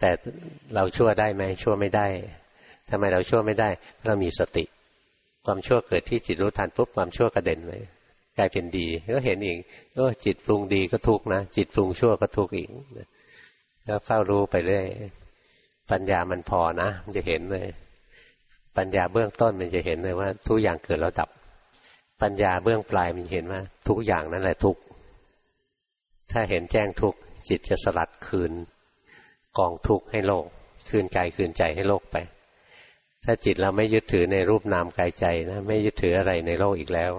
[0.00, 0.10] แต่
[0.74, 2.06] เราชั่วได้ไหมชั่วไม่ได้
[2.90, 3.68] ทำไมเราชั่วไม่ได้
[4.06, 4.64] เรามีสติ
[5.44, 7.72] ความชั่วเกิดที่จิตรู้ทันปุ๊บความชั่วกระเด็นไป
[8.38, 9.58] กลายเป็นดีก็เห็นอีก
[9.94, 12.68] เออจิตปรุงดีก็ทุกนะจิตปรุงชั่วก็ทุกอีก
[13.88, 14.86] ก็เฝ้ารู้ไปเรื่อย
[15.90, 17.66] ปัญญามันพอนะมันจะเห็นเลย
[18.76, 21.28] ปัญญาเบื้องต้นมันจะเห็นเลยว่า ทุกอย่างเกิดแล้วดับ
[22.22, 24.76] ปัญญาเบื้องปลายมันเห็นว่า ทุกอย่างนั่นแหละทุก
[26.32, 27.14] ถ้าเห็นแจ้งทุก
[27.48, 28.52] จิตจะสลัดคืน
[29.58, 30.46] กองทุกข์ให้โลก
[30.88, 32.16] คืนกายคืนใจให้โลกไป
[33.24, 37.10] ถ้าจิตเราไม่ยึดถือในรูปนามกายใจนะไม่ยึดถืออะไรในโลกอีกแล้ว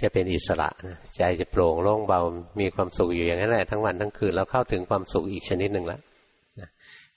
[0.00, 2.20] จะเป็นอิสระนะใจจะโปร่งโล่งเบา
[2.60, 6.00] มีความสุขอยู่อย่างนั้นแหละทั้งวันทั้งคืนแล้วเข้าถึงความสุขอีกชนิดหนึ่งล้ว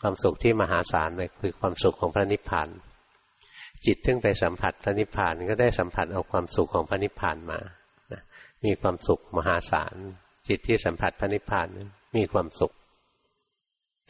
[0.01, 2.69] ความสุขที่มหาศาลเลยคือความสุขของพระนิพพาน
[3.85, 7.59] จิตทึ่งไปสัมผัสพระนิพพานก็ได้สัมผัสเอาความสุขของพระนิพพานมา
[8.13, 8.21] นะ
[8.65, 9.95] มีความสุขมหาศาล
[10.47, 11.67] จิตที่สัมผัสพระนิพพาน
[12.15, 12.73] มีความสุข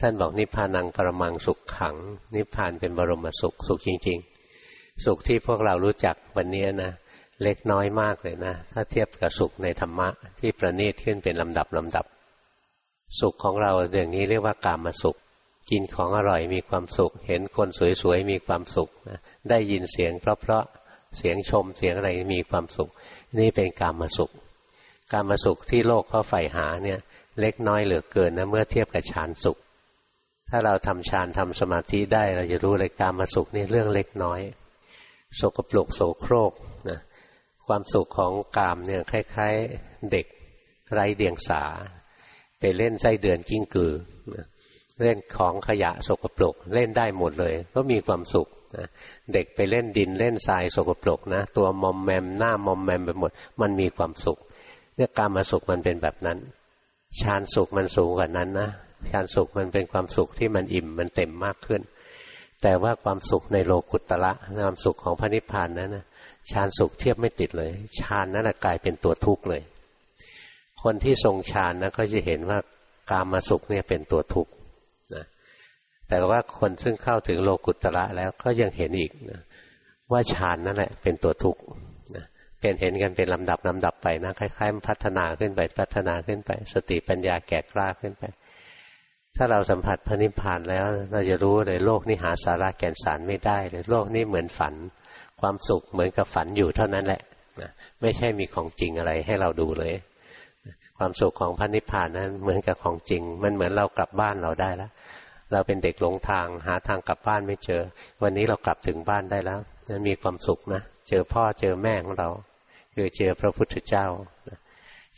[0.00, 1.96] ท่านบอกนิพพานังปรมังสุขขัง
[2.34, 4.18] นิพพานเป็นบรมสุขสุขจริง
[4.62, 6.92] ๆ สุขที่พวกเรารู้จักวันนี้นะ
[7.42, 10.08] เล็กน้อยมากเลยนะ ถ้าเทียบกับสุขในธรรมะ
[10.40, 12.04] ที่ประณีตขึ้นเป็นลำดับลำดับ
[13.20, 15.16] สุขของเราอย่างนี้เรียกว่ากามสุข
[15.70, 17.68] กินของอร่อยมีความสุข เห็นคน
[18.02, 19.18] สวยๆมีความสุขนะ
[19.50, 22.90] ได้ยินเสียงเพราะๆเสียงชมเสียงอะไรมีความสุข
[23.38, 24.30] นี่เป็นกามสุข
[25.12, 26.98] การมสุขที่โลกเขาใฝ่หาเนี่ย
[27.40, 29.58] เล็กน้อยเหลือเกินนะเมื่อเทียบกับฌานสุข
[30.50, 34.40] ถ้าเราทำฌานทำสมาธิได้เราจะรู้เลยการมาสุขนี่เรื่องเล็กน้อย
[35.36, 36.52] โสกปลกโสโครก
[36.90, 37.00] นะ
[37.66, 40.26] ความสุขของกามเนี่ยคล้ายๆเด็ก
[40.92, 41.62] ไร้เดียงสา
[42.60, 43.92] ไปเล่นไส้เดือนกิ้งกือ
[45.00, 48.86] เล่นของขยะสกปรกเล่นได้หมดเลย ก็มีความสุขนะ
[49.32, 54.38] เด็กไปเล่นดินเล่นทรายสกปรกนะตัวมอมแมมหน้ามอมแมมไปหมด มันมีความสุข
[54.96, 56.38] เนี่ยการมาสุขมันเป็นแบบนั้น
[57.20, 58.70] ฌานสุขมันสูงกว่านั้นนะ
[59.10, 61.80] ฌานสุขมันเป็นความสุขที่มันอิ่มมันเต็มมากขึ้น
[62.62, 64.32] แต่ว่าความสุขในโลกุตตะ
[64.64, 66.04] ความสุขของพระนิพพานนั้นนะ
[66.50, 69.62] ฌานสุขเทียบไม่ติดเลยฌานนั้นกลายเป็นตัวทุกข์เลย
[70.82, 72.58] คนที่ทรงฌานนะก็จะเห็นว่า
[73.10, 74.52] การมาสุขเนี่ยเป็นตัวทุกข์
[75.14, 75.24] นะ
[76.08, 79.40] แต่ว่าคนซึ่งเข้าถึงโลกุตตะแล้วก็ยังเห็นอีกนะ
[80.12, 81.60] ว่าฌานนั่นแหละเป็นตัวทุกข์
[82.16, 82.24] นะ
[82.60, 88.24] เป็นเห็นกันเป็นลำดับลำดับไปนะคล้ายๆพัฒนาขึ้นไปพัฒนาขึ้นไป สติปัญญาแก่กล้าขึ้นไป
[89.36, 94.74] ถ้าเราสัมผัสพระนิพพานแล้ว เราจะรู้เลยโลกนี้หาสาระแก่นสารไม่ได้เลยโลกนี้เหมือนฝัน
[95.40, 97.20] ความสุขเหมือนกับฝันอยู่เท่านั้นแหละ
[97.60, 97.70] นะ
[98.00, 99.94] ไม่ใช่มีของจริงอะไรให้เราดูเลย
[100.98, 104.90] ความสุขของพระนิพพานนั้นเหมือนกับของจริง มันเหมือนเรากลับบ้านเราได้แล้ว
[105.52, 107.82] เราเป็นเด็กหลงทางหาทางกลับบ้านไม่เจอ
[108.22, 109.58] วันนี้เรากลับถึงบ้านได้แล้ว
[109.88, 112.28] นั้นมีความสุขนะ เจอพ่อเจอแม่ของเรา
[112.94, 114.06] คือเจอพระพุทธเจ้า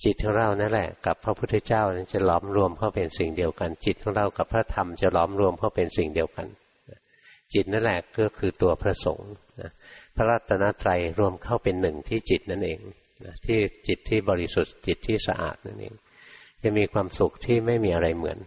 [0.02, 1.82] จิตของเรานั่นแหละ กับพระพุทธเจ้า
[2.12, 6.46] จะหลอมรวมเข้าเป็นสิ่งเดียวกัน จิตของเรากับพระธรรมจะหลอมรวมเข้าเป็นสิ่งเดียวกัน
[7.54, 9.30] จิตนั่นแหละก็คือตัวพระสงฆ์
[10.16, 12.80] พระรัตนตรัยรวมเข้าเป็นหนึ่งที่จิตนั่นเอง
[13.46, 15.94] ที่จิตที่บริสุทธิ์จิตที่สะอาดนั่นเอง
[16.62, 18.38] จะมีความสุขที่ไม่มีอะไรเหมือน